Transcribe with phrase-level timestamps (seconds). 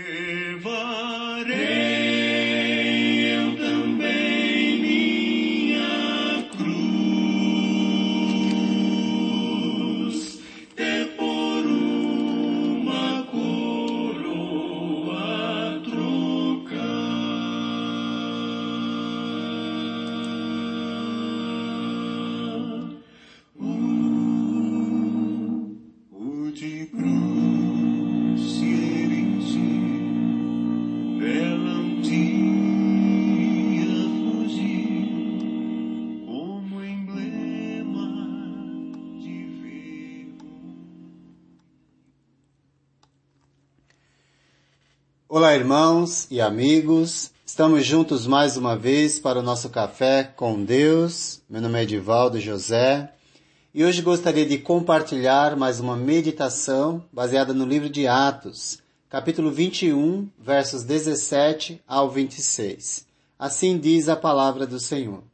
[0.00, 0.79] Eva.
[45.50, 47.32] Olá, irmãos e amigos.
[47.44, 51.42] Estamos juntos mais uma vez para o nosso café com Deus.
[51.50, 53.12] Meu nome é Edivaldo José
[53.74, 60.28] e hoje gostaria de compartilhar mais uma meditação baseada no livro de Atos, capítulo 21,
[60.38, 63.04] versos 17 ao 26.
[63.36, 65.24] Assim diz a palavra do Senhor.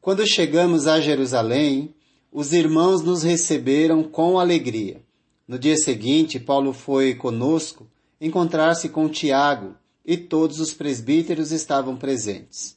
[0.00, 1.94] Quando chegamos a Jerusalém,
[2.32, 5.02] os irmãos nos receberam com alegria.
[5.46, 7.86] No dia seguinte, Paulo foi conosco
[8.20, 12.76] encontrar-se com Tiago e todos os presbíteros estavam presentes.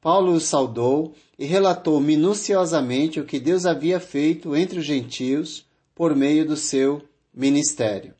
[0.00, 6.14] Paulo os saudou e relatou minuciosamente o que Deus havia feito entre os gentios por
[6.14, 8.14] meio do seu ministério.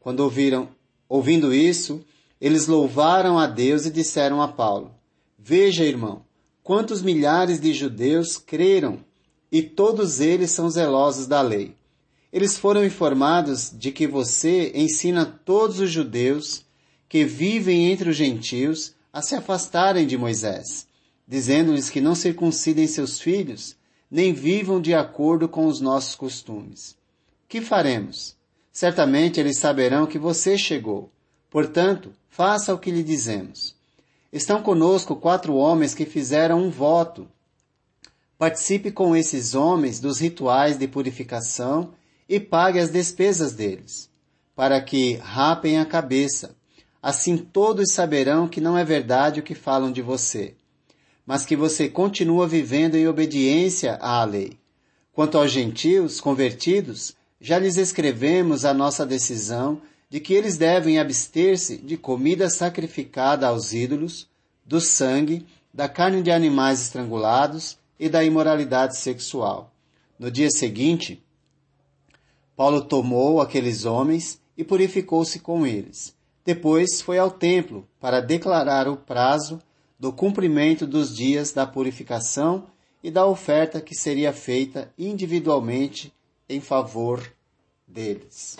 [0.00, 0.68] Quando ouviram,
[1.08, 2.02] ouvindo isso,
[2.40, 4.94] eles louvaram a Deus e disseram a Paulo:
[5.38, 6.22] Veja, irmão,
[6.62, 9.04] quantos milhares de judeus creram
[9.50, 11.74] e todos eles são zelosos da lei.
[12.32, 16.64] Eles foram informados de que você ensina todos os judeus
[17.08, 20.86] que vivem entre os gentios a se afastarem de Moisés,
[21.26, 23.76] dizendo-lhes que não circuncidem seus filhos,
[24.10, 26.96] nem vivam de acordo com os nossos costumes.
[27.48, 28.36] Que faremos?
[28.72, 31.10] Certamente eles saberão que você chegou.
[31.48, 33.74] Portanto, faça o que lhe dizemos.
[34.32, 37.26] Estão conosco quatro homens que fizeram um voto.
[38.36, 41.94] Participe com esses homens dos rituais de purificação
[42.28, 44.10] e pague as despesas deles,
[44.54, 46.56] para que rapem a cabeça.
[47.02, 50.54] Assim todos saberão que não é verdade o que falam de você,
[51.24, 54.58] mas que você continua vivendo em obediência à lei.
[55.12, 61.78] Quanto aos gentios convertidos, já lhes escrevemos a nossa decisão de que eles devem abster-se
[61.78, 64.28] de comida sacrificada aos ídolos,
[64.64, 69.72] do sangue, da carne de animais estrangulados e da imoralidade sexual.
[70.18, 71.22] No dia seguinte,
[72.56, 76.16] Paulo tomou aqueles homens e purificou-se com eles.
[76.44, 79.60] Depois foi ao templo para declarar o prazo
[79.98, 82.66] do cumprimento dos dias da purificação
[83.02, 86.12] e da oferta que seria feita individualmente
[86.48, 87.22] em favor
[87.86, 88.56] deles.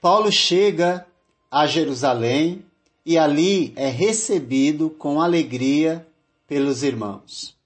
[0.00, 1.06] Paulo chega
[1.50, 2.64] a Jerusalém
[3.06, 6.06] e ali é recebido com alegria
[6.46, 7.56] pelos irmãos.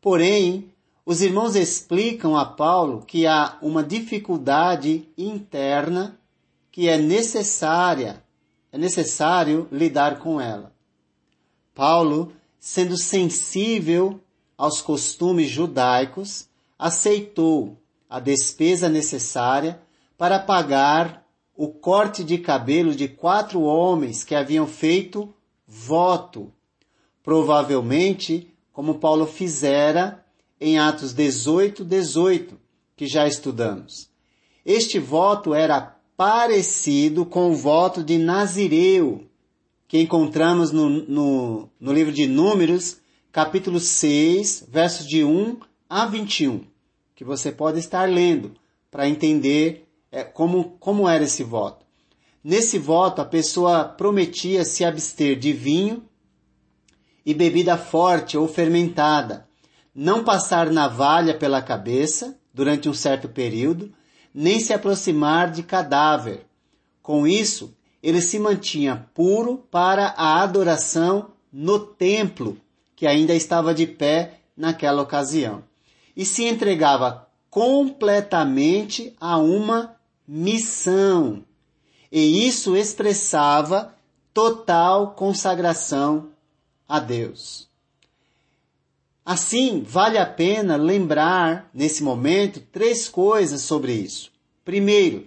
[0.00, 0.73] Porém,
[1.06, 6.18] os irmãos explicam a Paulo que há uma dificuldade interna
[6.72, 8.24] que é necessária,
[8.72, 10.72] é necessário lidar com ela.
[11.74, 14.18] Paulo, sendo sensível
[14.56, 16.48] aos costumes judaicos,
[16.78, 17.76] aceitou
[18.08, 19.80] a despesa necessária
[20.16, 21.26] para pagar
[21.56, 25.32] o corte de cabelo de quatro homens que haviam feito
[25.66, 26.52] voto,
[27.22, 30.23] provavelmente como Paulo fizera
[30.60, 32.58] em Atos 18, 18,
[32.96, 34.08] que já estudamos.
[34.64, 39.28] Este voto era parecido com o voto de Nazireu,
[39.86, 42.98] que encontramos no, no, no livro de Números,
[43.30, 46.64] capítulo 6, versos de 1 a 21,
[47.14, 48.54] que você pode estar lendo
[48.90, 51.84] para entender é, como, como era esse voto.
[52.42, 56.04] Nesse voto, a pessoa prometia se abster de vinho
[57.24, 59.48] e bebida forte ou fermentada,
[59.94, 63.92] não passar navalha pela cabeça durante um certo período,
[64.34, 66.46] nem se aproximar de cadáver.
[67.02, 72.58] Com isso, ele se mantinha puro para a adoração no templo,
[72.96, 75.62] que ainda estava de pé naquela ocasião,
[76.16, 79.96] e se entregava completamente a uma
[80.26, 81.44] missão.
[82.10, 83.94] E isso expressava
[84.32, 86.30] total consagração
[86.88, 87.68] a Deus.
[89.24, 94.30] Assim, vale a pena lembrar nesse momento três coisas sobre isso.
[94.64, 95.26] Primeiro,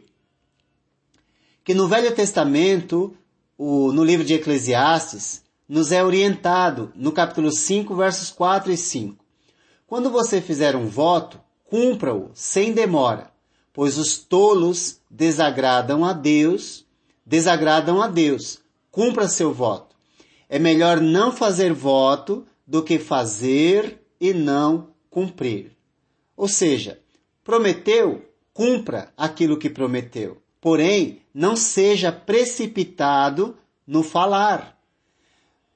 [1.64, 3.16] que no Velho Testamento,
[3.58, 9.26] no livro de Eclesiastes, nos é orientado no capítulo 5, versos 4 e 5.
[9.88, 13.32] Quando você fizer um voto, cumpra-o sem demora,
[13.74, 16.86] pois os tolos desagradam a Deus,
[17.26, 18.60] desagradam a Deus.
[18.92, 19.96] Cumpra seu voto.
[20.48, 25.72] É melhor não fazer voto do que fazer e não cumprir.
[26.36, 27.00] Ou seja,
[27.44, 30.42] prometeu, cumpra aquilo que prometeu.
[30.60, 34.78] Porém, não seja precipitado no falar.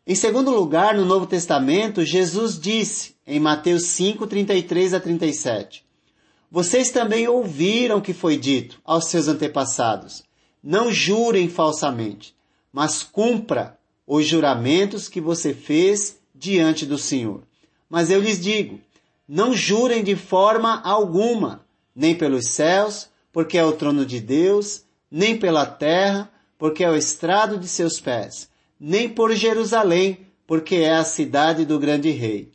[0.05, 5.85] Em segundo lugar, no Novo Testamento, Jesus disse em Mateus 5, 33 a 37,
[6.51, 10.23] Vocês também ouviram o que foi dito aos seus antepassados.
[10.61, 12.35] Não jurem falsamente,
[12.73, 17.43] mas cumpra os juramentos que você fez diante do Senhor.
[17.87, 18.79] Mas eu lhes digo,
[19.27, 21.63] não jurem de forma alguma,
[21.95, 26.95] nem pelos céus, porque é o trono de Deus, nem pela terra, porque é o
[26.95, 28.49] estrado de seus pés,
[28.79, 32.51] nem por Jerusalém, porque é a cidade do grande rei.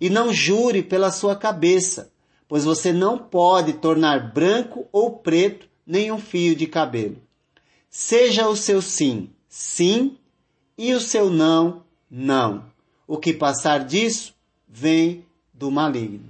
[0.00, 2.10] E não jure pela sua cabeça,
[2.48, 7.16] pois você não pode tornar branco ou preto nenhum fio de cabelo.
[7.88, 10.16] Seja o seu sim, sim,
[10.76, 12.64] e o seu não, não.
[13.08, 14.34] O que passar disso
[14.68, 16.28] vem do maligno.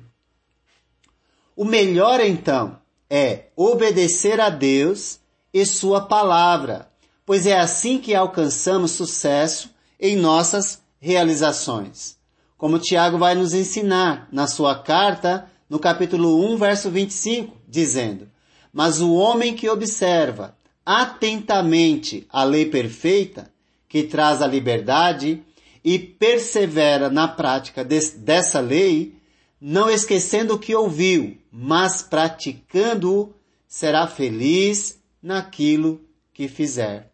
[1.56, 2.78] O melhor então
[3.10, 5.18] é obedecer a Deus
[5.52, 6.88] e Sua palavra,
[7.26, 12.16] pois é assim que alcançamos sucesso em nossas realizações.
[12.56, 18.28] Como Tiago vai nos ensinar na sua carta, no capítulo 1, verso 25, dizendo:
[18.72, 23.50] Mas o homem que observa atentamente a lei perfeita,
[23.88, 25.42] que traz a liberdade,
[25.90, 29.14] e persevera na prática dessa lei,
[29.58, 33.32] não esquecendo o que ouviu, mas praticando-o,
[33.66, 36.02] será feliz naquilo
[36.34, 37.10] que fizer.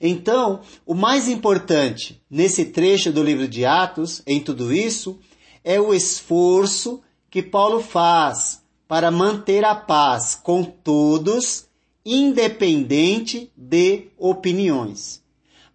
[0.00, 5.18] Então, o mais importante nesse trecho do livro de Atos, em tudo isso,
[5.64, 11.66] é o esforço que Paulo faz para manter a paz com todos,
[12.06, 15.26] independente de opiniões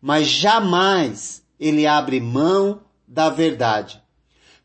[0.03, 4.03] mas jamais ele abre mão da verdade.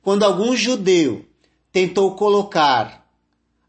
[0.02, 1.24] Quando algum judeu
[1.70, 3.08] tentou colocar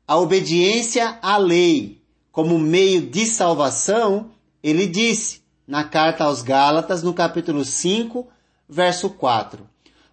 [0.07, 2.01] a obediência à lei
[2.31, 4.31] como meio de salvação,
[4.63, 8.27] ele disse na carta aos Gálatas, no capítulo 5,
[8.67, 9.69] verso 4: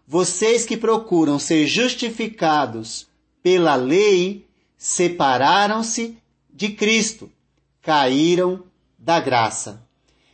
[0.06, 3.08] Vocês que procuram ser justificados
[3.42, 6.18] pela lei separaram-se
[6.52, 7.32] de Cristo,
[7.80, 8.62] caíram
[8.98, 9.85] da graça.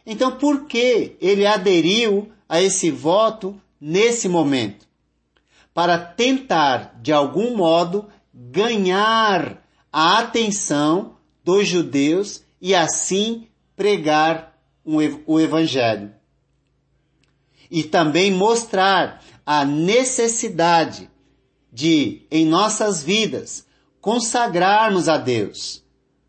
[0.05, 4.87] Então, por que ele aderiu a esse voto nesse momento?
[5.73, 9.63] Para tentar, de algum modo, ganhar
[9.93, 16.13] a atenção dos judeus e assim pregar o Evangelho.
[17.71, 21.11] E também mostrar a necessidade
[21.73, 23.67] de, em nossas vidas,
[24.01, 25.83] consagrarmos a Deus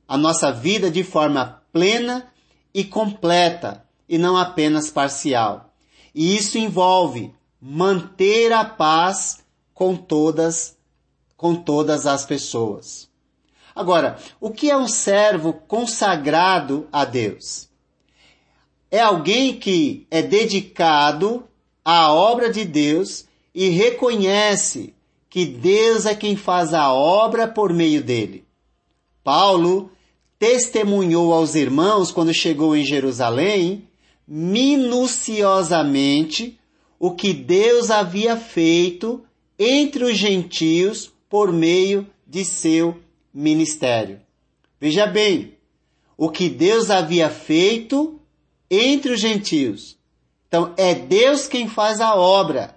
[0.08, 2.32] a nossa vida de forma plena
[2.74, 5.74] e completa e não apenas parcial.
[6.14, 9.44] E isso envolve manter a paz
[9.74, 10.78] com todas
[11.36, 13.10] com todas as pessoas.
[13.76, 17.68] Agora, o que é um servo consagrado a Deus?
[18.90, 21.46] É alguém que é dedicado
[21.84, 24.94] à obra de Deus e reconhece
[25.30, 28.46] que Deus é quem faz a obra por meio dele.
[29.24, 29.92] Paulo
[30.44, 33.88] testemunhou aos irmãos quando chegou em Jerusalém
[34.28, 36.60] minuciosamente
[37.00, 39.24] o que Deus havia feito
[39.58, 43.00] entre os gentios por meio de seu
[43.34, 44.20] ministério.
[44.82, 45.54] Veja bem,
[46.18, 48.20] o que Deus havia feito
[48.70, 49.98] entre os gentios.
[50.50, 52.76] Então, é Deus quem faz a obra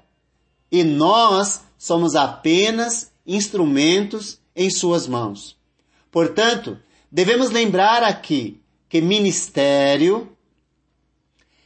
[0.71, 5.57] e nós somos apenas instrumentos em Suas mãos.
[6.13, 6.79] Portanto,
[7.11, 10.29] Devemos lembrar aqui que ministério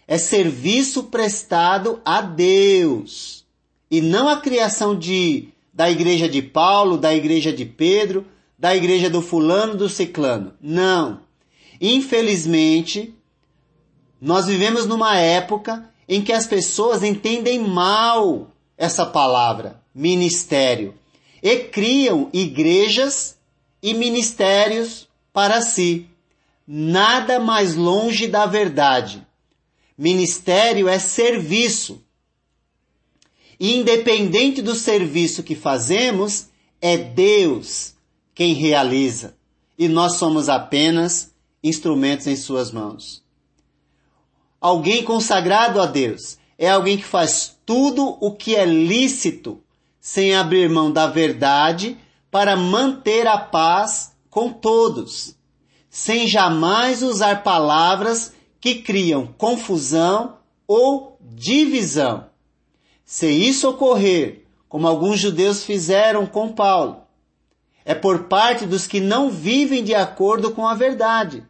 [0.06, 3.46] é serviço prestado a Deus
[3.90, 8.26] e não a criação de da igreja de Paulo, da igreja de Pedro,
[8.58, 10.52] da igreja do fulano, do ciclano.
[10.60, 11.20] Não.
[11.80, 13.14] Infelizmente,
[14.20, 20.94] nós vivemos numa época em que as pessoas entendem mal essa palavra, ministério,
[21.42, 23.38] e criam igrejas
[23.82, 26.06] e ministérios para si.
[26.66, 29.26] Nada mais longe da verdade.
[29.96, 32.02] Ministério é serviço.
[33.58, 36.48] Independente do serviço que fazemos,
[36.80, 37.94] é Deus
[38.34, 39.36] quem realiza.
[39.78, 41.32] E nós somos apenas
[41.62, 43.22] instrumentos em Suas mãos.
[44.60, 49.62] Alguém consagrado a Deus é alguém que faz tudo o que é lícito,
[50.00, 51.98] sem abrir mão da verdade,
[52.30, 55.34] para manter a paz com todos,
[55.90, 62.26] sem jamais usar palavras que criam confusão ou divisão.
[63.04, 67.02] Se isso ocorrer, como alguns judeus fizeram com Paulo,
[67.84, 71.42] é por parte dos que não vivem de acordo com a verdade.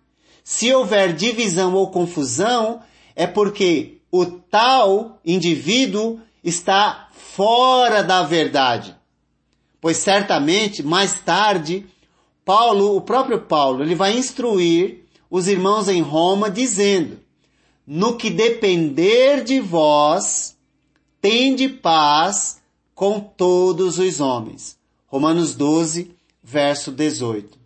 [0.43, 2.81] Se houver divisão ou confusão,
[3.15, 8.97] é porque o tal indivíduo está fora da verdade.
[9.81, 11.87] Pois certamente, mais tarde,
[12.51, 17.21] Paulo, o próprio Paulo, ele vai instruir os irmãos em Roma dizendo:
[17.87, 20.57] No que depender de vós,
[21.21, 22.61] tende paz
[22.93, 24.77] com todos os homens.
[25.07, 26.11] Romanos 12,
[26.43, 27.57] verso 18.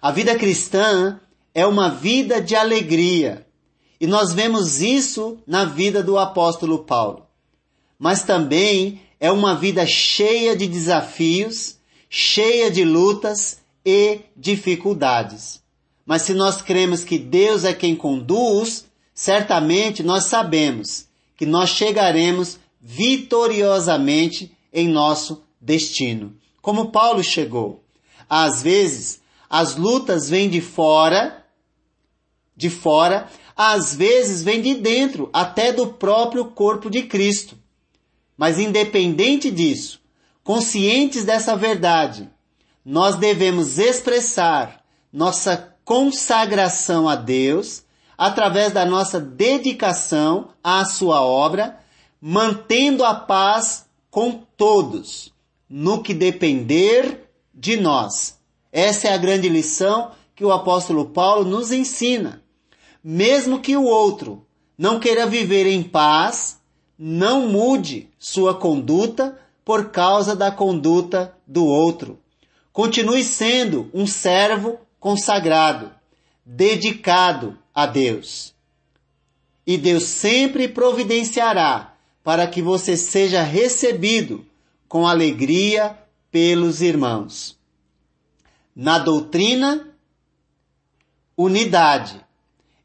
[0.00, 1.20] A vida cristã
[1.54, 3.46] é uma vida de alegria,
[4.00, 7.26] e nós vemos isso na vida do apóstolo Paulo.
[7.98, 11.77] Mas também é uma vida cheia de desafios,
[12.08, 15.62] cheia de lutas e dificuldades.
[16.04, 22.58] Mas se nós cremos que Deus é quem conduz, certamente nós sabemos que nós chegaremos
[22.80, 26.34] vitoriosamente em nosso destino.
[26.60, 27.84] Como Paulo chegou.
[28.28, 31.44] Às vezes, as lutas vêm de fora,
[32.56, 37.56] de fora, às vezes vêm de dentro, até do próprio corpo de Cristo.
[38.36, 40.00] Mas independente disso,
[40.48, 42.26] conscientes dessa verdade,
[42.82, 47.82] nós devemos expressar nossa consagração a Deus
[48.16, 51.78] através da nossa dedicação à sua obra,
[52.18, 55.34] mantendo a paz com todos,
[55.68, 58.38] no que depender de nós.
[58.72, 62.42] Essa é a grande lição que o apóstolo Paulo nos ensina.
[63.04, 64.46] Mesmo que o outro
[64.78, 66.58] não queira viver em paz,
[66.98, 72.18] não mude sua conduta por causa da conduta do outro.
[72.72, 75.92] Continue sendo um servo consagrado,
[76.42, 78.54] dedicado a Deus.
[79.66, 81.94] E Deus sempre providenciará
[82.24, 84.42] para que você seja recebido
[84.88, 85.98] com alegria
[86.30, 87.54] pelos irmãos.
[88.74, 89.86] Na doutrina,
[91.36, 92.18] unidade.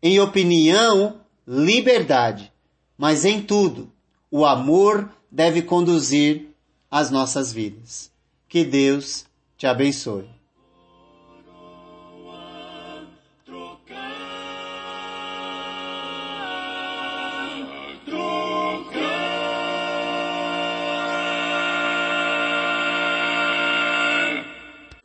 [0.01, 2.51] Em opinião, liberdade.
[2.97, 3.89] Mas em tudo,
[4.29, 6.52] o amor deve conduzir
[6.93, 8.11] as nossas vidas.
[8.47, 9.25] Que Deus
[9.57, 10.29] te abençoe.